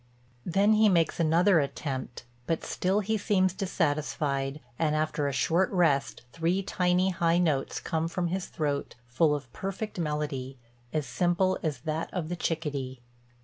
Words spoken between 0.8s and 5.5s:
makes another attempt; but still he seems dissatisfied and, after a